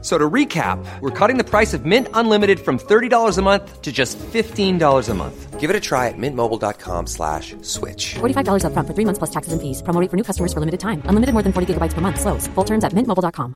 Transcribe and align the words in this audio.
So 0.00 0.16
to 0.16 0.30
recap, 0.30 0.78
we're 1.00 1.10
cutting 1.10 1.38
the 1.38 1.44
price 1.44 1.74
of 1.74 1.84
Mint 1.84 2.06
Unlimited 2.14 2.60
from 2.60 2.78
$30 2.78 3.36
a 3.36 3.42
month 3.42 3.82
to 3.82 3.90
just 3.90 4.16
$15 4.32 5.08
a 5.08 5.14
month. 5.14 5.58
Give 5.58 5.70
it 5.70 5.74
a 5.74 5.80
try 5.80 6.06
at 6.06 6.14
mintmobile.com 6.16 7.08
slash 7.08 7.56
switch. 7.62 8.14
$45 8.20 8.62
upfront 8.62 8.86
for 8.86 8.94
three 8.94 9.04
months 9.04 9.18
plus 9.18 9.30
taxes 9.30 9.52
and 9.52 9.60
fees. 9.60 9.82
Promo 9.82 10.00
rate 10.00 10.08
for 10.08 10.16
new 10.16 10.22
customers 10.22 10.52
for 10.52 10.60
limited 10.60 10.78
time. 10.78 11.02
Unlimited 11.10 11.34
more 11.34 11.42
than 11.42 11.52
40 11.52 11.74
gigabytes 11.74 11.94
per 11.94 12.00
month. 12.00 12.20
Slows. 12.20 12.46
Full 12.54 12.64
terms 12.64 12.84
at 12.84 12.94
mintmobile.com. 12.94 13.54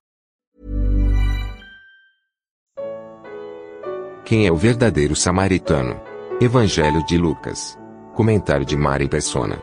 Quem 4.24 4.46
é 4.46 4.52
o 4.52 4.56
verdadeiro 4.56 5.14
samaritano? 5.14 6.00
Evangelho 6.40 7.04
de 7.06 7.18
Lucas. 7.18 7.78
Comentário 8.14 8.64
de 8.64 8.76
Mari 8.76 9.08
Persona. 9.08 9.58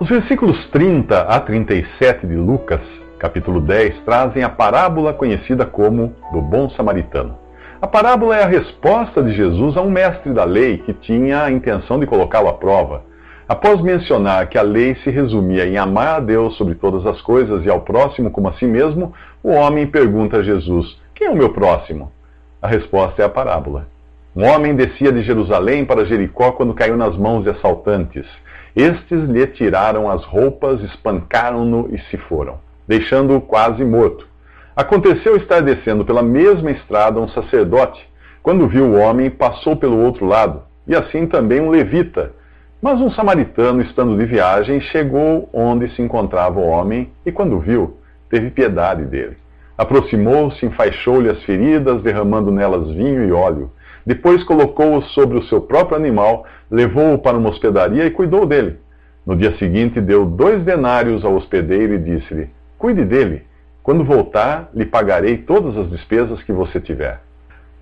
Os 0.00 0.08
versículos 0.08 0.56
30 0.72 1.22
a 1.22 1.40
37 1.40 2.26
de 2.26 2.34
Lucas, 2.34 2.80
capítulo 3.22 3.60
10, 3.60 4.00
trazem 4.04 4.42
a 4.42 4.48
parábola 4.48 5.12
conhecida 5.12 5.64
como 5.64 6.12
do 6.32 6.42
bom 6.42 6.68
samaritano. 6.70 7.38
A 7.80 7.86
parábola 7.86 8.36
é 8.36 8.42
a 8.42 8.48
resposta 8.48 9.22
de 9.22 9.32
Jesus 9.32 9.76
a 9.76 9.80
um 9.80 9.88
mestre 9.88 10.32
da 10.32 10.42
lei 10.42 10.78
que 10.78 10.92
tinha 10.92 11.44
a 11.44 11.50
intenção 11.52 12.00
de 12.00 12.06
colocá-lo 12.06 12.48
à 12.48 12.54
prova. 12.54 13.04
Após 13.48 13.80
mencionar 13.80 14.48
que 14.48 14.58
a 14.58 14.62
lei 14.62 14.96
se 15.04 15.10
resumia 15.10 15.64
em 15.64 15.78
amar 15.78 16.16
a 16.16 16.18
Deus 16.20 16.56
sobre 16.56 16.74
todas 16.74 17.06
as 17.06 17.22
coisas 17.22 17.64
e 17.64 17.70
ao 17.70 17.82
próximo 17.82 18.28
como 18.28 18.48
a 18.48 18.54
si 18.54 18.64
mesmo, 18.64 19.12
o 19.40 19.50
homem 19.50 19.86
pergunta 19.86 20.38
a 20.38 20.42
Jesus: 20.42 20.98
Quem 21.14 21.28
é 21.28 21.30
o 21.30 21.36
meu 21.36 21.52
próximo? 21.52 22.10
A 22.60 22.66
resposta 22.66 23.22
é 23.22 23.24
a 23.24 23.28
parábola. 23.28 23.86
Um 24.34 24.44
homem 24.44 24.74
descia 24.74 25.12
de 25.12 25.22
Jerusalém 25.22 25.84
para 25.84 26.06
Jericó 26.06 26.50
quando 26.50 26.74
caiu 26.74 26.96
nas 26.96 27.16
mãos 27.16 27.44
de 27.44 27.50
assaltantes. 27.50 28.26
Estes 28.74 29.28
lhe 29.28 29.46
tiraram 29.46 30.10
as 30.10 30.24
roupas, 30.24 30.80
espancaram-no 30.80 31.88
e 31.94 32.00
se 32.10 32.16
foram, 32.16 32.58
deixando-o 32.86 33.40
quase 33.40 33.84
morto. 33.84 34.26
Aconteceu 34.74 35.36
estar 35.36 35.60
descendo 35.60 36.04
pela 36.04 36.22
mesma 36.22 36.70
estrada 36.70 37.20
um 37.20 37.28
sacerdote. 37.28 38.02
Quando 38.42 38.66
viu 38.66 38.86
o 38.86 38.98
homem, 38.98 39.30
passou 39.30 39.76
pelo 39.76 39.98
outro 39.98 40.24
lado, 40.24 40.62
e 40.86 40.94
assim 40.94 41.26
também 41.26 41.60
um 41.60 41.70
levita. 41.70 42.32
Mas 42.80 43.00
um 43.00 43.10
samaritano, 43.10 43.82
estando 43.82 44.16
de 44.18 44.24
viagem, 44.24 44.80
chegou 44.80 45.48
onde 45.52 45.94
se 45.94 46.02
encontrava 46.02 46.58
o 46.58 46.66
homem 46.66 47.10
e, 47.24 47.30
quando 47.30 47.60
viu, 47.60 47.98
teve 48.28 48.50
piedade 48.50 49.04
dele. 49.04 49.36
Aproximou-se, 49.78 50.66
enfaixou-lhe 50.66 51.28
as 51.28 51.42
feridas, 51.44 52.02
derramando 52.02 52.50
nelas 52.50 52.88
vinho 52.88 53.24
e 53.24 53.32
óleo. 53.32 53.70
Depois 54.04 54.42
colocou-o 54.42 55.02
sobre 55.02 55.38
o 55.38 55.44
seu 55.44 55.60
próprio 55.60 55.96
animal, 55.96 56.44
levou-o 56.70 57.18
para 57.18 57.36
uma 57.36 57.50
hospedaria 57.50 58.04
e 58.04 58.10
cuidou 58.10 58.46
dele. 58.46 58.78
No 59.24 59.36
dia 59.36 59.56
seguinte, 59.58 60.00
deu 60.00 60.26
dois 60.26 60.64
denários 60.64 61.24
ao 61.24 61.36
hospedeiro 61.36 61.94
e 61.94 61.98
disse-lhe: 61.98 62.50
Cuide 62.82 63.04
dele. 63.04 63.44
Quando 63.80 64.02
voltar, 64.02 64.68
lhe 64.74 64.84
pagarei 64.84 65.36
todas 65.36 65.76
as 65.76 65.88
despesas 65.88 66.42
que 66.42 66.52
você 66.52 66.80
tiver. 66.80 67.20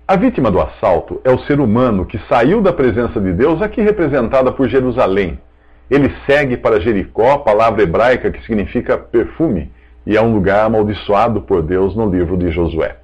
A 0.07 0.15
vítima 0.15 0.51
do 0.51 0.61
assalto 0.61 1.19
é 1.23 1.31
o 1.31 1.39
ser 1.39 1.59
humano 1.59 2.05
que 2.05 2.19
saiu 2.29 2.61
da 2.61 2.71
presença 2.71 3.19
de 3.19 3.33
Deus, 3.33 3.63
aqui 3.63 3.81
representada 3.81 4.51
por 4.51 4.69
Jerusalém. 4.69 5.39
Ele 5.89 6.13
segue 6.27 6.55
para 6.55 6.79
Jericó, 6.79 7.39
palavra 7.39 7.81
hebraica 7.81 8.29
que 8.29 8.45
significa 8.45 8.95
perfume, 8.95 9.71
e 10.05 10.15
é 10.15 10.21
um 10.21 10.35
lugar 10.35 10.65
amaldiçoado 10.65 11.41
por 11.41 11.63
Deus 11.63 11.95
no 11.95 12.07
livro 12.07 12.37
de 12.37 12.51
Josué. 12.51 12.97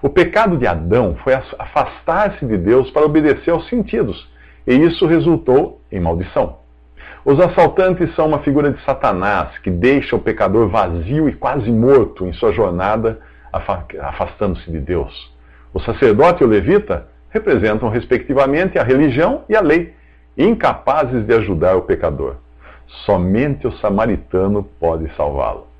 O 0.00 0.08
pecado 0.08 0.56
de 0.56 0.66
Adão 0.66 1.18
foi 1.22 1.34
afastar-se 1.34 2.46
de 2.46 2.56
Deus 2.56 2.90
para 2.90 3.04
obedecer 3.04 3.50
aos 3.50 3.68
sentidos, 3.68 4.26
e 4.66 4.72
isso 4.72 5.04
resultou 5.04 5.82
em 5.92 6.00
maldição. 6.00 6.61
Os 7.24 7.38
assaltantes 7.38 8.12
são 8.16 8.26
uma 8.26 8.40
figura 8.40 8.72
de 8.72 8.84
Satanás 8.84 9.56
que 9.58 9.70
deixa 9.70 10.16
o 10.16 10.18
pecador 10.18 10.68
vazio 10.68 11.28
e 11.28 11.32
quase 11.32 11.70
morto 11.70 12.26
em 12.26 12.32
sua 12.32 12.52
jornada, 12.52 13.20
afastando-se 13.52 14.68
de 14.68 14.80
Deus. 14.80 15.32
O 15.72 15.78
sacerdote 15.78 16.42
e 16.42 16.46
o 16.46 16.48
levita 16.48 17.06
representam, 17.30 17.88
respectivamente, 17.88 18.76
a 18.76 18.82
religião 18.82 19.44
e 19.48 19.54
a 19.54 19.60
lei, 19.60 19.94
incapazes 20.36 21.24
de 21.24 21.32
ajudar 21.34 21.76
o 21.76 21.82
pecador. 21.82 22.36
Somente 23.06 23.68
o 23.68 23.72
samaritano 23.78 24.64
pode 24.80 25.08
salvá-lo. 25.14 25.71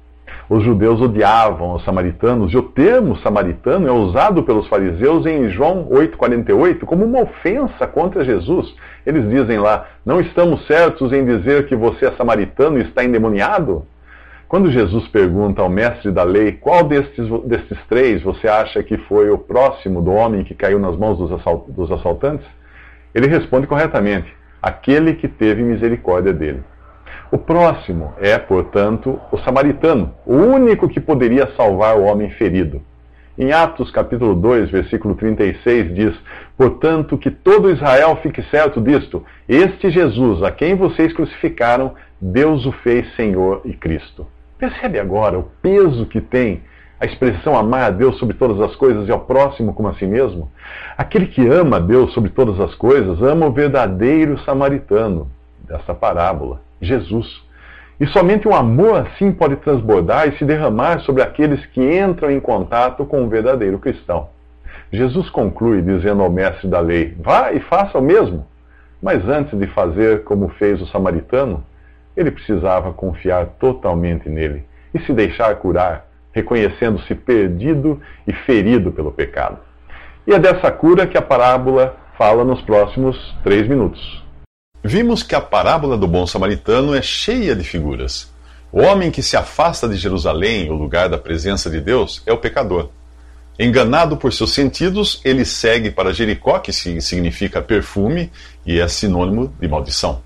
Os 0.52 0.62
judeus 0.62 1.00
odiavam 1.00 1.76
os 1.76 1.82
samaritanos 1.82 2.52
e 2.52 2.58
o 2.58 2.62
termo 2.62 3.16
samaritano 3.20 3.88
é 3.88 3.90
usado 3.90 4.42
pelos 4.42 4.68
fariseus 4.68 5.24
em 5.24 5.48
João 5.48 5.88
8,48 5.88 6.80
como 6.80 7.06
uma 7.06 7.22
ofensa 7.22 7.86
contra 7.86 8.22
Jesus. 8.22 8.74
Eles 9.06 9.26
dizem 9.30 9.58
lá: 9.58 9.86
Não 10.04 10.20
estamos 10.20 10.66
certos 10.66 11.10
em 11.10 11.24
dizer 11.24 11.66
que 11.68 11.74
você 11.74 12.04
é 12.04 12.12
samaritano 12.12 12.76
e 12.76 12.82
está 12.82 13.02
endemoniado? 13.02 13.86
Quando 14.46 14.70
Jesus 14.70 15.08
pergunta 15.08 15.62
ao 15.62 15.70
mestre 15.70 16.10
da 16.10 16.22
lei 16.22 16.52
qual 16.52 16.84
destes, 16.84 17.26
destes 17.46 17.78
três 17.88 18.22
você 18.22 18.46
acha 18.46 18.82
que 18.82 18.98
foi 19.08 19.30
o 19.30 19.38
próximo 19.38 20.02
do 20.02 20.12
homem 20.12 20.44
que 20.44 20.54
caiu 20.54 20.78
nas 20.78 20.98
mãos 20.98 21.16
dos, 21.16 21.30
dos 21.68 21.90
assaltantes, 21.90 22.46
ele 23.14 23.26
responde 23.26 23.66
corretamente: 23.66 24.30
aquele 24.60 25.14
que 25.14 25.28
teve 25.28 25.62
misericórdia 25.62 26.34
dele. 26.34 26.62
O 27.32 27.38
próximo 27.38 28.12
é, 28.18 28.36
portanto, 28.36 29.18
o 29.32 29.38
samaritano, 29.38 30.12
o 30.26 30.34
único 30.34 30.86
que 30.86 31.00
poderia 31.00 31.50
salvar 31.56 31.96
o 31.96 32.02
homem 32.02 32.28
ferido. 32.32 32.82
Em 33.38 33.50
Atos 33.54 33.90
capítulo 33.90 34.34
2, 34.34 34.70
versículo 34.70 35.14
36 35.14 35.94
diz: 35.94 36.14
"Portanto, 36.58 37.16
que 37.16 37.30
todo 37.30 37.70
Israel 37.70 38.16
fique 38.16 38.42
certo 38.50 38.82
disto: 38.82 39.24
este 39.48 39.88
Jesus, 39.90 40.42
a 40.42 40.50
quem 40.50 40.74
vocês 40.74 41.10
crucificaram, 41.14 41.94
Deus 42.20 42.66
o 42.66 42.72
fez 42.72 43.10
Senhor 43.16 43.62
e 43.64 43.72
Cristo." 43.72 44.26
Percebe 44.58 44.98
agora 44.98 45.38
o 45.38 45.44
peso 45.62 46.04
que 46.04 46.20
tem 46.20 46.60
a 47.00 47.06
expressão 47.06 47.56
amar 47.56 47.84
a 47.84 47.90
Deus 47.90 48.18
sobre 48.18 48.36
todas 48.36 48.60
as 48.60 48.76
coisas 48.76 49.08
e 49.08 49.10
ao 49.10 49.20
próximo 49.20 49.72
como 49.72 49.88
a 49.88 49.94
si 49.94 50.04
mesmo? 50.06 50.52
Aquele 50.98 51.28
que 51.28 51.48
ama 51.48 51.78
a 51.78 51.80
Deus 51.80 52.12
sobre 52.12 52.28
todas 52.28 52.60
as 52.60 52.74
coisas 52.74 53.22
ama 53.22 53.46
o 53.46 53.52
verdadeiro 53.52 54.38
samaritano 54.40 55.30
dessa 55.66 55.94
parábola. 55.94 56.60
Jesus. 56.80 57.42
E 58.00 58.06
somente 58.06 58.48
um 58.48 58.54
amor 58.54 59.06
assim 59.06 59.30
pode 59.30 59.56
transbordar 59.56 60.28
e 60.28 60.36
se 60.36 60.44
derramar 60.44 61.00
sobre 61.00 61.22
aqueles 61.22 61.64
que 61.66 61.80
entram 61.80 62.30
em 62.30 62.40
contato 62.40 63.04
com 63.04 63.24
o 63.24 63.28
verdadeiro 63.28 63.78
cristão. 63.78 64.28
Jesus 64.90 65.30
conclui 65.30 65.80
dizendo 65.80 66.22
ao 66.22 66.30
mestre 66.30 66.68
da 66.68 66.80
lei: 66.80 67.16
Vá 67.20 67.52
e 67.52 67.60
faça 67.60 67.98
o 67.98 68.02
mesmo. 68.02 68.46
Mas 69.02 69.26
antes 69.28 69.58
de 69.58 69.66
fazer 69.68 70.24
como 70.24 70.48
fez 70.50 70.80
o 70.80 70.86
samaritano, 70.86 71.64
ele 72.16 72.30
precisava 72.30 72.92
confiar 72.92 73.46
totalmente 73.58 74.28
nele 74.28 74.64
e 74.94 75.00
se 75.00 75.12
deixar 75.12 75.54
curar, 75.56 76.06
reconhecendo-se 76.32 77.14
perdido 77.14 78.00
e 78.26 78.32
ferido 78.32 78.92
pelo 78.92 79.10
pecado. 79.10 79.58
E 80.26 80.32
é 80.32 80.38
dessa 80.38 80.70
cura 80.70 81.06
que 81.06 81.18
a 81.18 81.22
parábola 81.22 81.96
fala 82.16 82.44
nos 82.44 82.60
próximos 82.62 83.16
três 83.42 83.66
minutos. 83.66 84.21
Vimos 84.84 85.22
que 85.22 85.36
a 85.36 85.40
parábola 85.40 85.96
do 85.96 86.08
bom 86.08 86.26
samaritano 86.26 86.92
é 86.92 87.00
cheia 87.00 87.54
de 87.54 87.62
figuras. 87.62 88.28
O 88.72 88.80
homem 88.80 89.12
que 89.12 89.22
se 89.22 89.36
afasta 89.36 89.88
de 89.88 89.96
Jerusalém, 89.96 90.70
o 90.70 90.74
lugar 90.74 91.08
da 91.08 91.16
presença 91.16 91.70
de 91.70 91.80
Deus, 91.80 92.20
é 92.26 92.32
o 92.32 92.38
pecador. 92.38 92.88
Enganado 93.56 94.16
por 94.16 94.32
seus 94.32 94.52
sentidos, 94.52 95.20
ele 95.24 95.44
segue 95.44 95.88
para 95.88 96.12
Jericó, 96.12 96.58
que 96.58 96.72
significa 96.72 97.62
perfume 97.62 98.32
e 98.66 98.80
é 98.80 98.88
sinônimo 98.88 99.54
de 99.60 99.68
maldição. 99.68 100.20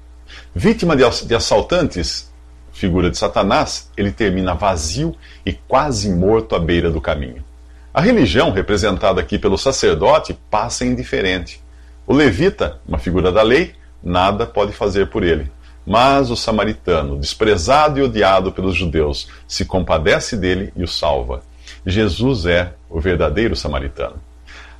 Vítima 0.55 0.97
de 0.97 1.34
assaltantes, 1.34 2.33
figura 2.72 3.11
de 3.11 3.19
Satanás, 3.19 3.91
ele 3.95 4.11
termina 4.11 4.55
vazio 4.55 5.15
e 5.45 5.53
quase 5.53 6.09
morto 6.09 6.56
à 6.56 6.59
beira 6.59 6.91
do 6.91 7.01
caminho. 7.01 7.45
A 7.92 8.01
religião, 8.01 8.53
representada 8.53 9.21
aqui 9.21 9.39
pelo 9.39 9.59
sacerdote, 9.59 10.39
passa 10.51 10.86
indiferente. 10.86 11.63
O 12.07 12.15
levita, 12.15 12.80
uma 12.89 12.98
figura 12.98 13.30
da 13.30 13.42
lei, 13.42 13.75
nada 14.06 14.47
pode 14.47 14.72
fazer 14.72 15.08
por 15.08 15.24
ele. 15.24 15.50
Mas 15.84 16.30
o 16.30 16.36
samaritano, 16.36 17.18
desprezado 17.18 17.98
e 17.98 18.03
odiado 18.03 18.53
pelos 18.53 18.76
judeus, 18.76 19.28
se 19.48 19.64
compadece 19.64 20.36
dele 20.36 20.72
e 20.76 20.84
o 20.84 20.88
salva. 20.88 21.42
Jesus 21.84 22.47
é 22.47 22.72
o 22.88 23.00
verdadeiro 23.00 23.56
samaritano. 23.56 24.14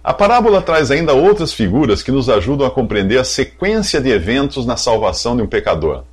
A 0.03 0.15
parábola 0.15 0.63
traz 0.63 0.93
ainda 0.93 1.13
outras 1.13 1.53
figuras 1.53 2.03
que 2.03 2.13
nos 2.13 2.29
ajudam 2.29 2.65
a 2.67 2.71
compreender 2.71 3.19
a 3.19 3.25
sequência 3.25 4.01
de 4.01 4.11
eventos 4.11 4.65
na 4.65 4.77
salvação 4.77 5.37
de 5.37 5.43
um 5.43 5.49
pecador. 5.49 6.05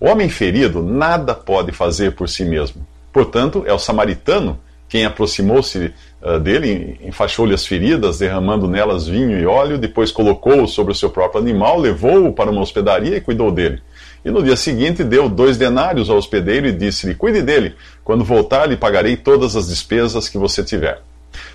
O 0.00 0.08
homem 0.08 0.30
ferido 0.30 0.82
nada 0.82 1.34
pode 1.34 1.72
fazer 1.72 2.14
por 2.14 2.28
si 2.28 2.44
mesmo. 2.44 2.86
Portanto, 3.12 3.64
é 3.66 3.72
o 3.72 3.78
samaritano 3.78 4.58
quem 4.92 5.06
aproximou-se 5.06 5.90
uh, 6.20 6.38
dele, 6.38 7.00
enfaixou-lhe 7.02 7.54
as 7.54 7.66
feridas, 7.66 8.18
derramando 8.18 8.68
nelas 8.68 9.08
vinho 9.08 9.40
e 9.40 9.46
óleo, 9.46 9.78
depois 9.78 10.12
colocou-o 10.12 10.68
sobre 10.68 10.92
o 10.92 10.94
seu 10.94 11.08
próprio 11.08 11.40
animal, 11.40 11.80
levou-o 11.80 12.30
para 12.30 12.50
uma 12.50 12.60
hospedaria 12.60 13.16
e 13.16 13.20
cuidou 13.22 13.50
dele. 13.50 13.80
E 14.22 14.30
no 14.30 14.42
dia 14.42 14.54
seguinte 14.54 15.02
deu 15.02 15.30
dois 15.30 15.56
denários 15.56 16.10
ao 16.10 16.18
hospedeiro 16.18 16.66
e 16.66 16.72
disse-lhe: 16.72 17.14
Cuide 17.14 17.40
dele, 17.40 17.74
quando 18.04 18.22
voltar 18.22 18.66
lhe 18.66 18.76
pagarei 18.76 19.16
todas 19.16 19.56
as 19.56 19.68
despesas 19.68 20.28
que 20.28 20.36
você 20.36 20.62
tiver. 20.62 21.00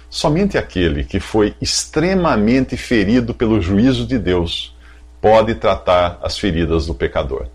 Somente 0.09 0.57
aquele 0.57 1.03
que 1.03 1.19
foi 1.19 1.53
extremamente 1.61 2.75
ferido 2.75 3.35
pelo 3.35 3.61
juízo 3.61 4.03
de 4.07 4.17
Deus 4.17 4.75
pode 5.21 5.53
tratar 5.53 6.17
as 6.23 6.39
feridas 6.39 6.87
do 6.87 6.95
pecador. 6.95 7.45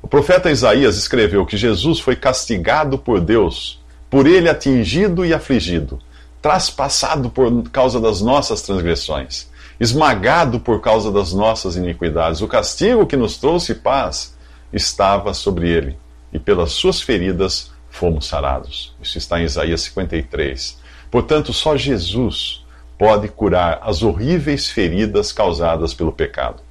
O 0.00 0.06
profeta 0.06 0.52
Isaías 0.52 0.96
escreveu 0.96 1.44
que 1.44 1.56
Jesus 1.56 1.98
foi 1.98 2.14
castigado 2.14 2.96
por 2.96 3.20
Deus, 3.20 3.84
por 4.08 4.26
ele 4.26 4.48
atingido 4.48 5.24
e 5.24 5.34
afligido, 5.34 5.98
traspassado 6.40 7.30
por 7.30 7.68
causa 7.70 8.00
das 8.00 8.20
nossas 8.20 8.62
transgressões, 8.62 9.48
esmagado 9.80 10.60
por 10.60 10.80
causa 10.80 11.10
das 11.10 11.32
nossas 11.32 11.76
iniquidades. 11.76 12.40
O 12.40 12.48
castigo 12.48 13.06
que 13.06 13.16
nos 13.16 13.36
trouxe 13.36 13.74
paz 13.74 14.36
estava 14.72 15.34
sobre 15.34 15.68
ele, 15.68 15.98
e 16.32 16.38
pelas 16.38 16.72
suas 16.72 17.00
feridas 17.00 17.72
fomos 17.90 18.26
sarados. 18.26 18.94
Isso 19.02 19.18
está 19.18 19.40
em 19.40 19.44
Isaías 19.44 19.80
53. 19.82 20.78
Portanto, 21.10 21.52
só 21.52 21.76
Jesus 21.76 22.64
pode 22.98 23.28
curar 23.28 23.80
as 23.82 24.02
horríveis 24.02 24.70
feridas 24.70 25.32
causadas 25.32 25.94
pelo 25.94 26.12
pecado. 26.12 26.62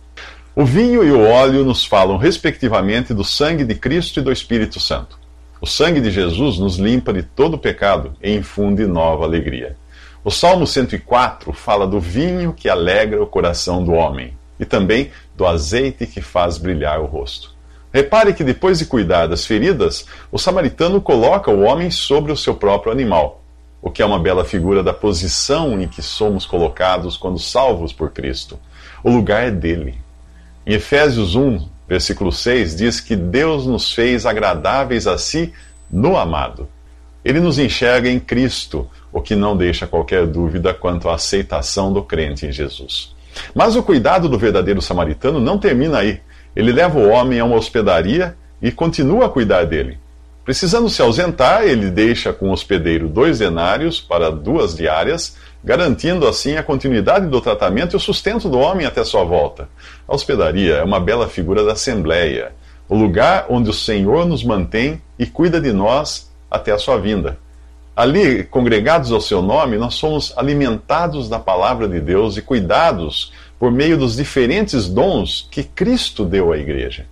O 0.55 0.63
vinho 0.63 1.03
e 1.03 1.11
o 1.11 1.27
óleo 1.27 1.65
nos 1.65 1.83
falam, 1.83 2.17
respectivamente, 2.17 3.13
do 3.13 3.23
sangue 3.23 3.65
de 3.65 3.75
Cristo 3.75 4.19
e 4.19 4.23
do 4.23 4.31
Espírito 4.31 4.79
Santo. 4.79 5.19
O 5.65 5.67
sangue 5.67 5.99
de 5.99 6.11
Jesus 6.11 6.59
nos 6.59 6.75
limpa 6.75 7.11
de 7.11 7.23
todo 7.23 7.57
pecado 7.57 8.13
e 8.21 8.31
infunde 8.31 8.85
nova 8.85 9.23
alegria. 9.25 9.75
O 10.23 10.29
Salmo 10.29 10.67
104 10.67 11.51
fala 11.53 11.87
do 11.87 11.99
vinho 11.99 12.53
que 12.53 12.69
alegra 12.69 13.23
o 13.23 13.25
coração 13.25 13.83
do 13.83 13.91
homem 13.91 14.37
e 14.59 14.63
também 14.63 15.09
do 15.35 15.43
azeite 15.43 16.05
que 16.05 16.21
faz 16.21 16.59
brilhar 16.59 17.01
o 17.01 17.07
rosto. 17.07 17.55
Repare 17.91 18.31
que 18.31 18.43
depois 18.43 18.77
de 18.77 18.85
cuidar 18.85 19.25
das 19.25 19.43
feridas, 19.43 20.05
o 20.31 20.37
samaritano 20.37 21.01
coloca 21.01 21.49
o 21.49 21.63
homem 21.63 21.89
sobre 21.89 22.31
o 22.31 22.37
seu 22.37 22.53
próprio 22.53 22.91
animal, 22.91 23.41
o 23.81 23.89
que 23.89 24.03
é 24.03 24.05
uma 24.05 24.19
bela 24.19 24.45
figura 24.45 24.83
da 24.83 24.93
posição 24.93 25.81
em 25.81 25.87
que 25.87 26.03
somos 26.03 26.45
colocados 26.45 27.17
quando 27.17 27.39
salvos 27.39 27.91
por 27.91 28.11
Cristo. 28.11 28.59
O 29.03 29.09
lugar 29.09 29.47
é 29.47 29.49
dele. 29.49 29.97
Em 30.63 30.75
Efésios 30.75 31.33
1, 31.33 31.67
versículo 31.87 32.31
6, 32.31 32.75
diz 32.75 32.99
que 32.99 33.15
Deus 33.15 33.65
nos 33.65 33.91
fez 33.91 34.25
agradáveis 34.25 35.07
a 35.07 35.17
si 35.17 35.53
no 35.89 36.17
amado. 36.17 36.67
Ele 37.23 37.39
nos 37.39 37.57
enxerga 37.57 38.09
em 38.09 38.19
Cristo, 38.19 38.87
o 39.11 39.21
que 39.21 39.35
não 39.35 39.55
deixa 39.57 39.87
qualquer 39.87 40.27
dúvida 40.27 40.73
quanto 40.73 41.09
à 41.09 41.15
aceitação 41.15 41.91
do 41.91 42.03
crente 42.03 42.45
em 42.45 42.51
Jesus. 42.51 43.15
Mas 43.53 43.75
o 43.75 43.83
cuidado 43.83 44.29
do 44.29 44.37
verdadeiro 44.37 44.81
samaritano 44.81 45.39
não 45.39 45.57
termina 45.57 45.99
aí. 45.99 46.21
Ele 46.55 46.71
leva 46.71 46.99
o 46.99 47.09
homem 47.09 47.39
a 47.39 47.45
uma 47.45 47.57
hospedaria 47.57 48.35
e 48.61 48.71
continua 48.71 49.25
a 49.25 49.29
cuidar 49.29 49.65
dele. 49.65 49.97
Precisando 50.43 50.89
se 50.89 51.01
ausentar, 51.01 51.63
ele 51.63 51.89
deixa 51.89 52.31
com 52.31 52.49
o 52.49 52.53
hospedeiro 52.53 53.09
dois 53.09 53.39
denários 53.39 53.99
para 53.99 54.29
duas 54.29 54.75
diárias 54.75 55.35
garantindo 55.65 56.27
assim 56.27 56.55
a 56.55 56.63
continuidade 56.63 57.25
do 57.25 57.41
tratamento 57.41 57.93
e 57.93 57.97
o 57.97 57.99
sustento 57.99 58.47
do 58.47 58.59
homem 58.59 58.85
até 58.85 59.03
sua 59.03 59.23
volta. 59.23 59.67
A 60.07 60.13
hospedaria 60.13 60.75
é 60.75 60.83
uma 60.83 60.99
bela 60.99 61.27
figura 61.27 61.63
da 61.63 61.73
Assembleia, 61.73 62.53
o 62.87 62.95
lugar 62.95 63.47
onde 63.49 63.69
o 63.69 63.73
Senhor 63.73 64.25
nos 64.25 64.43
mantém 64.43 65.01
e 65.17 65.25
cuida 65.25 65.59
de 65.59 65.73
nós 65.73 66.31
até 66.49 66.71
a 66.71 66.77
sua 66.77 66.97
vinda. 66.97 67.39
Ali, 67.95 68.43
congregados 68.43 69.11
ao 69.11 69.21
seu 69.21 69.41
nome, 69.41 69.77
nós 69.77 69.95
somos 69.95 70.31
alimentados 70.37 71.27
da 71.27 71.39
palavra 71.39 71.87
de 71.87 71.99
Deus 71.99 72.37
e 72.37 72.41
cuidados 72.41 73.31
por 73.57 73.71
meio 73.71 73.97
dos 73.97 74.15
diferentes 74.17 74.87
dons 74.87 75.47
que 75.49 75.63
Cristo 75.63 76.23
deu 76.23 76.51
à 76.51 76.57
igreja. 76.57 77.07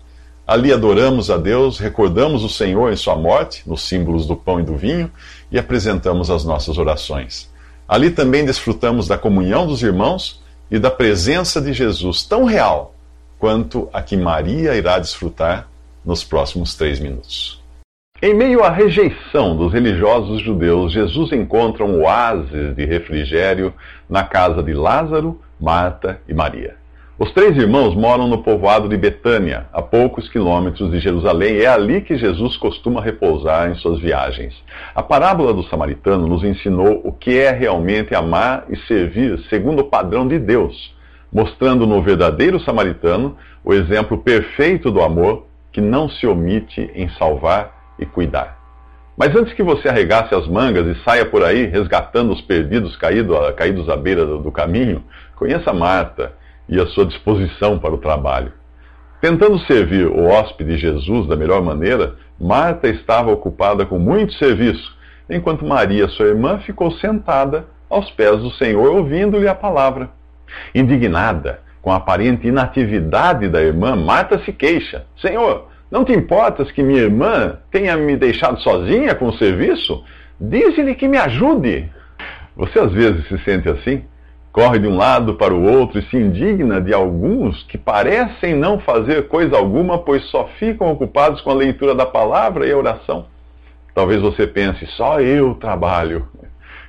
Ali 0.45 0.73
adoramos 0.73 1.31
a 1.31 1.37
Deus, 1.37 1.79
recordamos 1.79 2.43
o 2.43 2.49
Senhor 2.49 2.91
em 2.91 2.97
sua 2.97 3.15
morte, 3.15 3.63
nos 3.65 3.87
símbolos 3.87 4.27
do 4.27 4.35
pão 4.35 4.59
e 4.59 4.63
do 4.63 4.75
vinho, 4.75 5.09
e 5.49 5.57
apresentamos 5.57 6.29
as 6.29 6.43
nossas 6.43 6.77
orações. 6.77 7.49
Ali 7.87 8.11
também 8.11 8.45
desfrutamos 8.45 9.07
da 9.07 9.17
comunhão 9.17 9.65
dos 9.65 9.81
irmãos 9.81 10.42
e 10.73 10.79
da 10.79 10.89
presença 10.89 11.61
de 11.61 11.71
Jesus, 11.71 12.25
tão 12.25 12.45
real 12.45 12.95
quanto 13.37 13.87
a 13.93 14.01
que 14.01 14.17
Maria 14.17 14.75
irá 14.75 14.97
desfrutar 14.97 15.67
nos 16.03 16.23
próximos 16.23 16.73
três 16.73 16.99
minutos. 16.99 17.61
Em 18.19 18.33
meio 18.33 18.63
à 18.63 18.71
rejeição 18.71 19.55
dos 19.55 19.71
religiosos 19.71 20.41
judeus, 20.41 20.91
Jesus 20.91 21.31
encontra 21.31 21.85
um 21.85 22.01
oásis 22.01 22.75
de 22.75 22.85
refrigério 22.85 23.71
na 24.09 24.23
casa 24.23 24.63
de 24.63 24.73
Lázaro, 24.73 25.39
Marta 25.59 26.19
e 26.27 26.33
Maria. 26.33 26.75
Os 27.19 27.31
três 27.31 27.55
irmãos 27.55 27.93
moram 27.93 28.27
no 28.27 28.41
povoado 28.41 28.89
de 28.89 28.97
Betânia, 28.97 29.67
a 29.71 29.83
poucos 29.83 30.27
quilômetros 30.29 30.89
de 30.89 30.99
Jerusalém, 30.99 31.57
e 31.57 31.63
é 31.63 31.67
ali 31.67 32.01
que 32.01 32.17
Jesus 32.17 32.57
costuma 32.57 33.01
repousar 33.01 33.69
em 33.69 33.75
suas 33.75 33.99
viagens. 33.99 34.55
A 34.95 35.03
parábola 35.03 35.53
do 35.53 35.61
samaritano 35.65 36.27
nos 36.27 36.43
ensinou 36.43 37.01
o 37.03 37.11
que 37.11 37.37
é 37.37 37.51
realmente 37.51 38.15
amar 38.15 38.65
e 38.67 38.75
servir 38.87 39.39
segundo 39.47 39.81
o 39.81 39.89
padrão 39.89 40.27
de 40.27 40.39
Deus, 40.39 40.91
mostrando 41.31 41.85
no 41.85 42.01
verdadeiro 42.01 42.59
samaritano 42.61 43.37
o 43.63 43.75
exemplo 43.75 44.17
perfeito 44.17 44.89
do 44.89 44.99
amor 44.99 45.45
que 45.71 45.79
não 45.79 46.09
se 46.09 46.25
omite 46.25 46.89
em 46.95 47.07
salvar 47.09 47.93
e 47.99 48.07
cuidar. 48.07 48.57
Mas 49.15 49.35
antes 49.35 49.53
que 49.53 49.61
você 49.61 49.87
arregasse 49.87 50.33
as 50.33 50.47
mangas 50.47 50.87
e 50.87 50.99
saia 51.03 51.27
por 51.27 51.43
aí 51.43 51.67
resgatando 51.67 52.33
os 52.33 52.41
perdidos 52.41 52.97
caídos 52.97 53.87
à 53.87 53.95
beira 53.95 54.25
do 54.25 54.51
caminho, 54.51 55.03
conheça 55.35 55.71
Marta 55.71 56.41
e 56.73 56.81
a 56.81 56.87
sua 56.87 57.05
disposição 57.05 57.77
para 57.77 57.93
o 57.93 57.99
trabalho. 57.99 58.51
Tentando 59.21 59.59
servir 59.59 60.07
o 60.07 60.25
hóspede 60.25 60.75
Jesus 60.75 61.27
da 61.27 61.35
melhor 61.35 61.61
maneira, 61.61 62.15
Marta 62.39 62.87
estava 62.87 63.31
ocupada 63.31 63.85
com 63.85 63.99
muito 63.99 64.33
serviço, 64.33 64.97
enquanto 65.29 65.63
Maria, 65.63 66.07
sua 66.07 66.25
irmã, 66.25 66.57
ficou 66.57 66.91
sentada 66.93 67.65
aos 67.87 68.09
pés 68.09 68.39
do 68.39 68.49
Senhor, 68.53 68.91
ouvindo-lhe 68.95 69.47
a 69.47 69.53
palavra. 69.53 70.09
Indignada 70.73 71.59
com 71.79 71.91
a 71.91 71.97
aparente 71.97 72.47
inatividade 72.47 73.47
da 73.47 73.61
irmã, 73.61 73.95
Marta 73.95 74.39
se 74.43 74.51
queixa: 74.51 75.05
Senhor, 75.21 75.67
não 75.91 76.03
te 76.03 76.11
importas 76.11 76.71
que 76.71 76.81
minha 76.81 77.01
irmã 77.01 77.57
tenha 77.69 77.95
me 77.95 78.17
deixado 78.17 78.59
sozinha 78.61 79.13
com 79.13 79.27
o 79.27 79.37
serviço? 79.37 80.03
Dize-lhe 80.41 80.95
que 80.95 81.07
me 81.07 81.17
ajude. 81.17 81.87
Você 82.55 82.79
às 82.79 82.91
vezes 82.91 83.27
se 83.27 83.37
sente 83.43 83.69
assim? 83.69 84.03
Corre 84.53 84.77
de 84.77 84.87
um 84.87 84.95
lado 84.95 85.33
para 85.33 85.51
o 85.51 85.63
outro 85.63 85.97
e 85.97 86.03
se 86.03 86.15
indigna 86.15 86.79
de 86.79 86.93
alguns 86.93 87.63
que 87.63 87.75
parecem 87.75 88.55
não 88.55 88.79
fazer 88.79 89.27
coisa 89.27 89.57
alguma, 89.57 89.97
pois 89.97 90.23
só 90.25 90.47
ficam 90.59 90.91
ocupados 90.91 91.41
com 91.41 91.49
a 91.49 91.55
leitura 91.55 91.95
da 91.95 92.05
palavra 92.05 92.67
e 92.67 92.71
a 92.71 92.77
oração. 92.77 93.25
Talvez 93.95 94.21
você 94.21 94.45
pense, 94.45 94.85
só 94.95 95.19
eu 95.19 95.55
trabalho. 95.55 96.27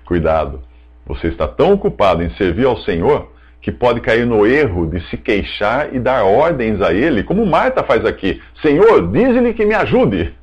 Cuidado, 0.04 0.60
você 1.06 1.28
está 1.28 1.48
tão 1.48 1.72
ocupado 1.72 2.22
em 2.22 2.28
servir 2.34 2.66
ao 2.66 2.76
Senhor 2.76 3.32
que 3.62 3.72
pode 3.72 4.02
cair 4.02 4.26
no 4.26 4.46
erro 4.46 4.86
de 4.86 5.00
se 5.08 5.16
queixar 5.16 5.94
e 5.94 5.98
dar 5.98 6.22
ordens 6.22 6.82
a 6.82 6.92
Ele, 6.92 7.22
como 7.22 7.46
Marta 7.46 7.82
faz 7.82 8.04
aqui: 8.04 8.42
Senhor, 8.60 9.10
diz-lhe 9.10 9.54
que 9.54 9.64
me 9.64 9.74
ajude. 9.74 10.34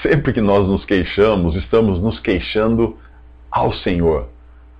Sempre 0.00 0.32
que 0.32 0.40
nós 0.40 0.66
nos 0.68 0.84
queixamos, 0.84 1.56
estamos 1.56 2.00
nos 2.00 2.20
queixando 2.20 2.96
ao 3.50 3.72
Senhor 3.72 4.28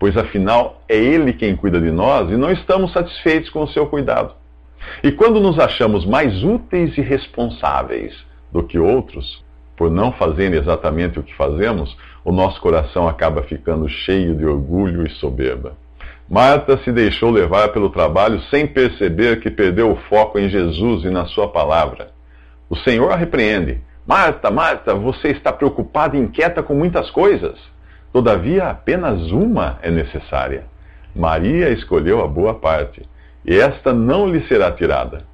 pois 0.02 0.16
afinal 0.16 0.82
é 0.88 0.96
Ele 0.96 1.32
quem 1.32 1.54
cuida 1.54 1.80
de 1.80 1.92
nós 1.92 2.28
e 2.28 2.36
não 2.36 2.50
estamos 2.50 2.92
satisfeitos 2.92 3.48
com 3.50 3.62
o 3.62 3.68
seu 3.68 3.86
cuidado. 3.86 4.34
E 5.00 5.12
quando 5.12 5.38
nos 5.38 5.60
achamos 5.60 6.04
mais 6.04 6.42
úteis 6.42 6.98
e 6.98 7.00
responsáveis 7.00 8.12
do 8.50 8.64
que 8.64 8.80
outros, 8.80 9.44
por 9.76 9.92
não 9.92 10.10
fazerem 10.10 10.58
exatamente 10.58 11.20
o 11.20 11.22
que 11.22 11.32
fazemos, 11.36 11.96
o 12.24 12.32
nosso 12.32 12.60
coração 12.60 13.06
acaba 13.06 13.44
ficando 13.44 13.88
cheio 13.88 14.34
de 14.34 14.44
orgulho 14.44 15.06
e 15.06 15.10
soberba. 15.10 15.74
Marta 16.28 16.78
se 16.78 16.90
deixou 16.90 17.30
levar 17.30 17.68
pelo 17.68 17.88
trabalho 17.88 18.42
sem 18.50 18.66
perceber 18.66 19.38
que 19.38 19.52
perdeu 19.52 19.92
o 19.92 20.00
foco 20.08 20.36
em 20.36 20.48
Jesus 20.48 21.04
e 21.04 21.10
na 21.10 21.26
Sua 21.26 21.46
palavra. 21.46 22.10
O 22.68 22.74
Senhor 22.74 23.12
a 23.12 23.14
repreende. 23.14 23.80
Marta, 24.04 24.50
Marta, 24.50 24.96
você 24.96 25.28
está 25.28 25.52
preocupada 25.52 26.16
e 26.16 26.20
inquieta 26.20 26.60
com 26.60 26.74
muitas 26.74 27.08
coisas. 27.08 27.56
Todavia, 28.12 28.64
apenas 28.64 29.30
uma 29.30 29.78
é 29.82 29.90
necessária. 29.90 30.64
Maria 31.14 31.70
escolheu 31.70 32.22
a 32.22 32.28
boa 32.28 32.54
parte, 32.54 33.02
e 33.44 33.58
esta 33.58 33.92
não 33.92 34.28
lhe 34.28 34.46
será 34.46 34.70
tirada. 34.70 35.24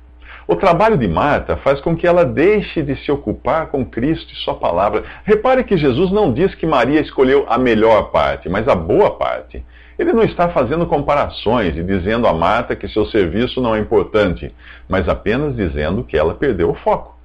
O 0.47 0.57
trabalho 0.57 0.97
de 0.97 1.07
Marta 1.07 1.57
faz 1.59 1.81
com 1.81 1.95
que 1.95 2.07
ela 2.07 2.25
deixe 2.25 2.81
de 2.81 2.97
se 3.05 3.13
ocupar 3.13 3.67
com 3.67 3.85
Cristo 3.85 4.33
e 4.33 4.37
Sua 4.37 4.55
palavra. 4.55 5.05
Repare 5.25 5.63
que 5.63 5.77
Jesus 5.77 6.11
não 6.11 6.33
diz 6.33 6.55
que 6.55 6.65
Maria 6.65 7.01
escolheu 7.01 7.45
a 7.49 7.59
melhor 7.59 8.11
parte, 8.11 8.49
mas 8.49 8.67
a 8.67 8.75
boa 8.75 9.11
parte. 9.11 9.63
Ele 9.99 10.13
não 10.13 10.23
está 10.23 10.49
fazendo 10.49 10.87
comparações 10.87 11.77
e 11.77 11.83
dizendo 11.83 12.27
a 12.27 12.33
Marta 12.33 12.77
que 12.77 12.89
seu 12.89 13.05
serviço 13.07 13.61
não 13.61 13.75
é 13.75 13.79
importante, 13.79 14.55
mas 14.89 15.09
apenas 15.09 15.55
dizendo 15.55 16.05
que 16.05 16.17
ela 16.17 16.35
perdeu 16.35 16.71
o 16.71 16.75
foco. 16.77 17.19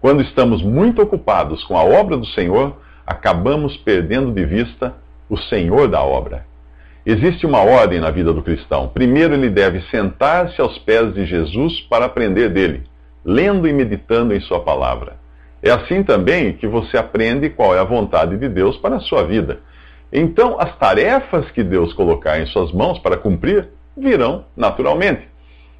Quando 0.00 0.22
estamos 0.22 0.62
muito 0.62 1.00
ocupados 1.00 1.62
com 1.64 1.76
a 1.76 1.84
obra 1.84 2.16
do 2.16 2.26
Senhor, 2.26 2.76
acabamos 3.06 3.76
perdendo 3.78 4.32
de 4.32 4.44
vista 4.44 4.94
o 5.28 5.36
Senhor 5.36 5.88
da 5.88 6.02
obra. 6.02 6.46
Existe 7.06 7.44
uma 7.44 7.60
ordem 7.60 8.00
na 8.00 8.10
vida 8.10 8.32
do 8.32 8.42
cristão. 8.42 8.88
Primeiro, 8.88 9.34
ele 9.34 9.50
deve 9.50 9.82
sentar-se 9.90 10.60
aos 10.60 10.78
pés 10.78 11.12
de 11.12 11.26
Jesus 11.26 11.80
para 11.82 12.06
aprender 12.06 12.48
dele. 12.48 12.84
lendo 13.24 13.66
e 13.66 13.72
meditando 13.72 14.34
em 14.34 14.40
Sua 14.40 14.60
palavra. 14.60 15.16
É 15.62 15.70
assim 15.70 16.02
também 16.02 16.52
que 16.52 16.66
você 16.66 16.98
aprende 16.98 17.48
qual 17.48 17.74
é 17.74 17.78
a 17.78 17.84
vontade 17.84 18.36
de 18.36 18.50
Deus 18.50 18.76
para 18.76 18.96
a 18.96 19.00
sua 19.00 19.22
vida. 19.22 19.60
Então, 20.12 20.60
as 20.60 20.76
tarefas 20.76 21.50
que 21.52 21.62
Deus 21.62 21.94
colocar 21.94 22.38
em 22.38 22.44
suas 22.44 22.70
mãos 22.70 22.98
para 22.98 23.16
cumprir 23.16 23.68
virão 23.96 24.44
naturalmente. 24.54 25.22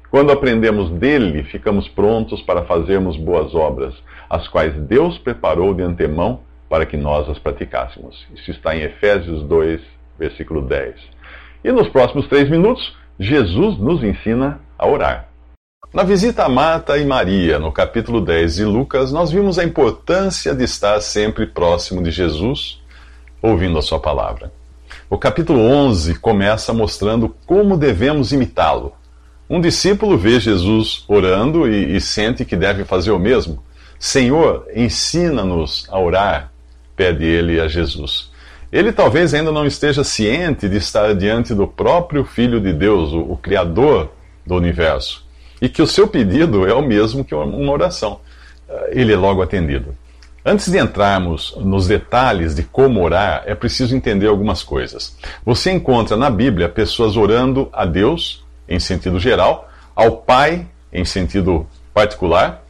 Quando 0.09 0.31
aprendemos 0.31 0.89
dele, 0.89 1.43
ficamos 1.43 1.87
prontos 1.89 2.41
para 2.41 2.63
fazermos 2.63 3.15
boas 3.15 3.53
obras, 3.53 3.93
as 4.27 4.47
quais 4.47 4.73
Deus 4.73 5.19
preparou 5.19 5.71
de 5.73 5.83
antemão 5.83 6.39
para 6.75 6.85
que 6.85 6.97
nós 6.97 7.29
as 7.29 7.39
praticássemos. 7.39 8.27
Isso 8.35 8.51
está 8.51 8.75
em 8.75 8.81
Efésios 8.81 9.43
2, 9.43 9.79
versículo 10.19 10.61
10. 10.61 10.93
E 11.63 11.71
nos 11.71 11.87
próximos 11.87 12.27
três 12.27 12.49
minutos, 12.49 12.93
Jesus 13.17 13.77
nos 13.79 14.03
ensina 14.03 14.59
a 14.77 14.85
orar. 14.85 15.29
Na 15.93 16.03
visita 16.03 16.43
a 16.43 16.49
Marta 16.49 16.97
e 16.97 17.05
Maria, 17.05 17.59
no 17.59 17.71
capítulo 17.71 18.19
10 18.19 18.55
de 18.55 18.65
Lucas, 18.65 19.13
nós 19.13 19.31
vimos 19.31 19.57
a 19.57 19.63
importância 19.63 20.53
de 20.53 20.65
estar 20.65 20.99
sempre 20.99 21.45
próximo 21.47 22.03
de 22.03 22.11
Jesus, 22.11 22.83
ouvindo 23.41 23.79
a 23.79 23.81
sua 23.81 23.97
palavra. 23.97 24.51
O 25.09 25.17
capítulo 25.17 25.61
11 25.61 26.15
começa 26.15 26.73
mostrando 26.73 27.33
como 27.45 27.77
devemos 27.77 28.33
imitá-lo. 28.33 28.91
Um 29.49 29.61
discípulo 29.61 30.17
vê 30.17 30.41
Jesus 30.41 31.05
orando 31.07 31.71
e, 31.71 31.95
e 31.95 32.01
sente 32.01 32.43
que 32.43 32.57
deve 32.57 32.83
fazer 32.83 33.11
o 33.11 33.19
mesmo. 33.19 33.63
Senhor, 33.97 34.67
ensina-nos 34.75 35.87
a 35.89 35.97
orar, 35.97 36.51
pede 36.95 37.25
ele 37.25 37.59
a 37.59 37.67
Jesus. 37.67 38.31
Ele 38.71 38.91
talvez 38.91 39.33
ainda 39.33 39.51
não 39.51 39.65
esteja 39.65 40.03
ciente 40.03 40.67
de 40.67 40.77
estar 40.77 41.13
diante 41.15 41.53
do 41.53 41.67
próprio 41.67 42.25
Filho 42.25 42.59
de 42.59 42.73
Deus, 42.73 43.11
o, 43.13 43.19
o 43.19 43.37
Criador 43.37 44.11
do 44.45 44.55
universo 44.55 45.25
e 45.61 45.69
que 45.69 45.81
o 45.81 45.87
seu 45.87 46.07
pedido 46.07 46.67
é 46.67 46.73
o 46.73 46.81
mesmo 46.81 47.23
que 47.23 47.33
uma 47.33 47.71
oração. 47.71 48.19
Eh, 48.67 48.91
ele 48.93 49.13
é 49.13 49.17
logo 49.17 49.41
atendido. 49.41 49.95
Antes 50.45 50.71
de 50.71 50.77
entrarmos 50.77 51.55
nos 51.57 51.87
detalhes 51.87 52.53
de 52.53 52.63
como 52.63 53.01
orar, 53.03 53.43
é 53.47 53.55
preciso 53.55 53.95
entender 53.95 54.27
algumas 54.27 54.61
coisas. 54.61 55.17
Você 55.43 55.71
encontra 55.71 56.15
na 56.15 56.29
Bíblia 56.29 56.69
pessoas 56.69 57.17
orando 57.17 57.67
a 57.73 57.85
Deus, 57.85 58.45
em 58.69 58.79
sentido 58.79 59.19
geral, 59.19 59.69
ao 59.95 60.17
Pai, 60.17 60.67
em 60.93 61.03
sentido 61.03 61.65
particular, 61.93 62.63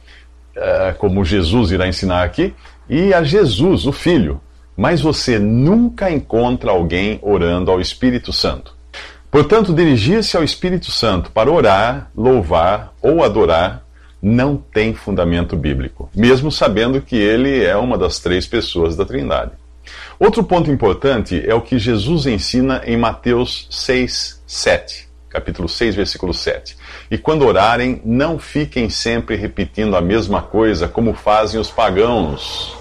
eh, 0.54 0.94
como 0.96 1.24
Jesus 1.24 1.70
irá 1.70 1.86
ensinar 1.86 2.22
aqui, 2.22 2.54
e 2.88 3.12
a 3.12 3.22
Jesus, 3.22 3.86
o 3.86 3.92
Filho. 3.92 4.40
Mas 4.76 5.00
você 5.00 5.38
nunca 5.38 6.10
encontra 6.10 6.70
alguém 6.70 7.18
orando 7.22 7.70
ao 7.70 7.80
Espírito 7.80 8.32
Santo. 8.32 8.74
Portanto, 9.30 9.74
dirigir-se 9.74 10.36
ao 10.36 10.44
Espírito 10.44 10.90
Santo 10.90 11.30
para 11.30 11.50
orar, 11.50 12.10
louvar 12.16 12.94
ou 13.02 13.24
adorar 13.24 13.84
não 14.20 14.56
tem 14.56 14.94
fundamento 14.94 15.56
bíblico, 15.56 16.10
mesmo 16.14 16.50
sabendo 16.50 17.00
que 17.00 17.16
ele 17.16 17.64
é 17.64 17.76
uma 17.76 17.98
das 17.98 18.18
três 18.18 18.46
pessoas 18.46 18.96
da 18.96 19.04
Trindade. 19.04 19.52
Outro 20.18 20.42
ponto 20.42 20.70
importante 20.70 21.42
é 21.46 21.54
o 21.54 21.60
que 21.60 21.78
Jesus 21.78 22.26
ensina 22.26 22.82
em 22.84 22.96
Mateus 22.96 23.68
6, 23.70 24.42
7, 24.46 25.08
capítulo 25.28 25.68
6, 25.68 25.94
versículo 25.94 26.32
7. 26.32 26.76
E 27.10 27.18
quando 27.18 27.46
orarem, 27.46 28.00
não 28.04 28.38
fiquem 28.38 28.90
sempre 28.90 29.36
repetindo 29.36 29.96
a 29.96 30.00
mesma 30.00 30.42
coisa 30.42 30.88
como 30.88 31.12
fazem 31.12 31.60
os 31.60 31.70
pagãos. 31.70 32.75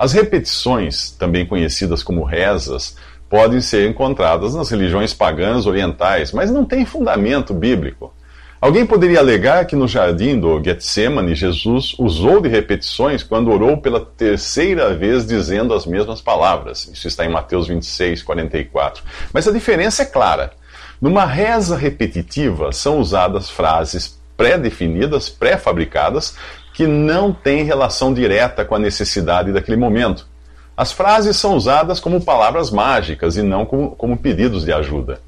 As 0.00 0.14
repetições, 0.14 1.10
também 1.10 1.44
conhecidas 1.44 2.02
como 2.02 2.24
rezas, 2.24 2.96
podem 3.28 3.60
ser 3.60 3.86
encontradas 3.86 4.54
nas 4.54 4.70
religiões 4.70 5.12
pagãs 5.12 5.66
orientais, 5.66 6.32
mas 6.32 6.50
não 6.50 6.64
tem 6.64 6.86
fundamento 6.86 7.52
bíblico. 7.52 8.10
Alguém 8.58 8.86
poderia 8.86 9.18
alegar 9.18 9.66
que 9.66 9.76
no 9.76 9.86
jardim 9.86 10.40
do 10.40 10.58
Getsemane, 10.64 11.34
Jesus 11.34 11.94
usou 11.98 12.40
de 12.40 12.48
repetições 12.48 13.22
quando 13.22 13.50
orou 13.50 13.76
pela 13.76 14.00
terceira 14.00 14.94
vez 14.94 15.26
dizendo 15.26 15.74
as 15.74 15.84
mesmas 15.84 16.22
palavras. 16.22 16.90
Isso 16.90 17.06
está 17.06 17.26
em 17.26 17.30
Mateus 17.30 17.68
26, 17.68 18.22
44. 18.22 19.04
Mas 19.34 19.46
a 19.46 19.52
diferença 19.52 20.04
é 20.04 20.06
clara. 20.06 20.54
Numa 20.98 21.26
reza 21.26 21.76
repetitiva 21.76 22.72
são 22.72 23.00
usadas 23.00 23.50
frases 23.50 24.18
pré-definidas, 24.34 25.28
pré-fabricadas, 25.28 26.34
que 26.80 26.86
não 26.86 27.30
têm 27.30 27.62
relação 27.62 28.14
direta 28.14 28.64
com 28.64 28.74
a 28.74 28.78
necessidade 28.78 29.52
daquele 29.52 29.76
momento. 29.76 30.26
As 30.74 30.90
frases 30.90 31.36
são 31.36 31.54
usadas 31.54 32.00
como 32.00 32.24
palavras 32.24 32.70
mágicas 32.70 33.36
e 33.36 33.42
não 33.42 33.66
como, 33.66 33.90
como 33.90 34.16
pedidos 34.16 34.64
de 34.64 34.72
ajuda. 34.72 35.20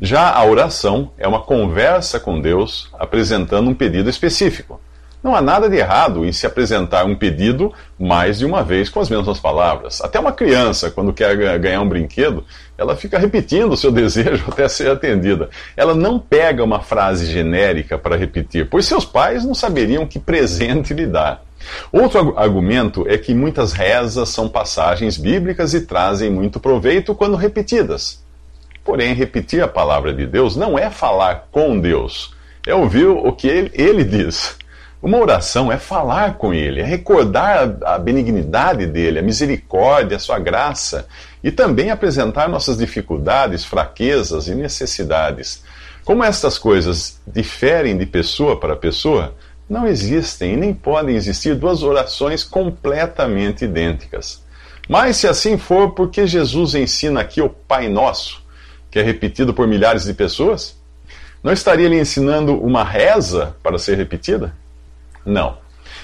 Já 0.00 0.30
a 0.30 0.44
oração 0.44 1.10
é 1.18 1.26
uma 1.26 1.40
conversa 1.40 2.20
com 2.20 2.40
Deus 2.40 2.88
apresentando 2.96 3.68
um 3.68 3.74
pedido 3.74 4.08
específico. 4.08 4.80
Não 5.20 5.34
há 5.34 5.42
nada 5.42 5.68
de 5.68 5.78
errado 5.78 6.24
em 6.24 6.30
se 6.30 6.46
apresentar 6.46 7.04
um 7.04 7.16
pedido 7.16 7.74
mais 7.98 8.38
de 8.38 8.46
uma 8.46 8.62
vez 8.62 8.88
com 8.88 9.00
as 9.00 9.10
mesmas 9.10 9.40
palavras. 9.40 10.00
Até 10.00 10.20
uma 10.20 10.30
criança, 10.30 10.92
quando 10.92 11.12
quer 11.12 11.58
ganhar 11.58 11.80
um 11.80 11.88
brinquedo, 11.88 12.44
ela 12.80 12.96
fica 12.96 13.18
repetindo 13.18 13.72
o 13.72 13.76
seu 13.76 13.92
desejo 13.92 14.46
até 14.48 14.66
ser 14.66 14.90
atendida. 14.90 15.50
Ela 15.76 15.94
não 15.94 16.18
pega 16.18 16.64
uma 16.64 16.80
frase 16.80 17.30
genérica 17.30 17.98
para 17.98 18.16
repetir, 18.16 18.68
pois 18.70 18.86
seus 18.86 19.04
pais 19.04 19.44
não 19.44 19.54
saberiam 19.54 20.06
que 20.06 20.18
presente 20.18 20.94
lhe 20.94 21.06
dar. 21.06 21.44
Outro 21.92 22.38
argumento 22.38 23.04
é 23.06 23.18
que 23.18 23.34
muitas 23.34 23.74
rezas 23.74 24.30
são 24.30 24.48
passagens 24.48 25.18
bíblicas 25.18 25.74
e 25.74 25.82
trazem 25.82 26.30
muito 26.30 26.58
proveito 26.58 27.14
quando 27.14 27.36
repetidas. 27.36 28.24
Porém, 28.82 29.12
repetir 29.12 29.62
a 29.62 29.68
palavra 29.68 30.14
de 30.14 30.26
Deus 30.26 30.56
não 30.56 30.78
é 30.78 30.88
falar 30.88 31.48
com 31.52 31.78
Deus, 31.78 32.34
é 32.66 32.74
ouvir 32.74 33.06
o 33.06 33.30
que 33.30 33.46
ele, 33.46 33.70
ele 33.74 34.04
diz. 34.04 34.56
Uma 35.02 35.16
oração 35.16 35.72
é 35.72 35.78
falar 35.78 36.34
com 36.34 36.52
Ele, 36.52 36.82
é 36.82 36.84
recordar 36.84 37.78
a 37.84 37.98
benignidade 37.98 38.86
dele, 38.86 39.18
a 39.18 39.22
misericórdia, 39.22 40.18
a 40.18 40.20
sua 40.20 40.38
graça 40.38 41.08
e 41.42 41.50
também 41.50 41.90
apresentar 41.90 42.50
nossas 42.50 42.76
dificuldades, 42.76 43.64
fraquezas 43.64 44.46
e 44.46 44.54
necessidades. 44.54 45.64
Como 46.04 46.22
estas 46.22 46.58
coisas 46.58 47.18
diferem 47.26 47.96
de 47.96 48.04
pessoa 48.04 48.60
para 48.60 48.76
pessoa, 48.76 49.34
não 49.66 49.86
existem 49.86 50.52
e 50.52 50.56
nem 50.56 50.74
podem 50.74 51.16
existir 51.16 51.54
duas 51.54 51.82
orações 51.82 52.44
completamente 52.44 53.64
idênticas. 53.64 54.44
Mas 54.86 55.16
se 55.16 55.26
assim 55.26 55.56
for, 55.56 55.92
por 55.92 56.10
que 56.10 56.26
Jesus 56.26 56.74
ensina 56.74 57.20
aqui 57.20 57.40
o 57.40 57.48
Pai 57.48 57.88
Nosso, 57.88 58.42
que 58.90 58.98
é 58.98 59.02
repetido 59.02 59.54
por 59.54 59.66
milhares 59.66 60.04
de 60.04 60.12
pessoas? 60.12 60.76
Não 61.42 61.52
estaria 61.52 61.86
ele 61.86 61.98
ensinando 61.98 62.54
uma 62.60 62.84
reza 62.84 63.56
para 63.62 63.78
ser 63.78 63.96
repetida? 63.96 64.59
Não. 65.24 65.58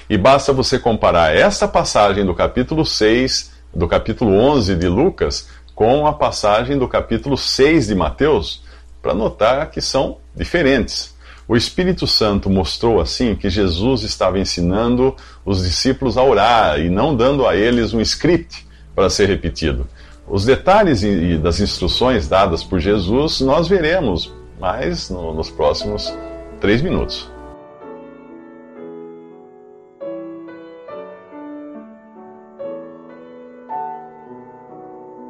E 0.09 0.17
basta 0.17 0.53
você 0.53 0.79
comparar 0.79 1.35
esta 1.35 1.67
passagem 1.67 2.25
do 2.25 2.33
capítulo 2.33 2.85
6, 2.85 3.51
do 3.73 3.87
capítulo 3.87 4.33
11 4.33 4.75
de 4.75 4.87
Lucas, 4.87 5.49
com 5.75 6.07
a 6.07 6.13
passagem 6.13 6.77
do 6.77 6.87
capítulo 6.87 7.37
6 7.37 7.87
de 7.87 7.95
Mateus, 7.95 8.63
para 9.01 9.13
notar 9.13 9.69
que 9.69 9.81
são 9.81 10.17
diferentes. 10.35 11.15
O 11.47 11.55
Espírito 11.55 12.05
Santo 12.05 12.49
mostrou 12.49 12.99
assim 12.99 13.35
que 13.35 13.49
Jesus 13.49 14.03
estava 14.03 14.37
ensinando 14.37 15.15
os 15.45 15.63
discípulos 15.63 16.17
a 16.17 16.23
orar 16.23 16.79
e 16.79 16.89
não 16.89 17.15
dando 17.15 17.47
a 17.47 17.55
eles 17.55 17.93
um 17.93 18.01
script 18.01 18.67
para 18.93 19.09
ser 19.09 19.27
repetido. 19.27 19.87
Os 20.27 20.43
detalhes 20.43 21.01
das 21.41 21.61
instruções 21.61 22.27
dadas 22.27 22.63
por 22.63 22.79
Jesus 22.79 23.39
nós 23.39 23.67
veremos 23.67 24.33
mais 24.59 25.09
no, 25.09 25.33
nos 25.33 25.49
próximos 25.49 26.13
três 26.59 26.81
minutos. 26.81 27.29